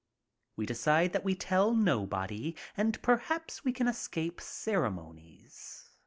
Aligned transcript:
We 0.55 0.65
decide 0.65 1.13
that 1.13 1.23
we 1.23 1.35
tell 1.35 1.75
no 1.75 2.07
body 2.07 2.55
and 2.75 2.99
perhaps 3.03 3.63
we 3.63 3.71
can 3.71 3.87
escape 3.87 4.41
ceremonies. 4.41 5.91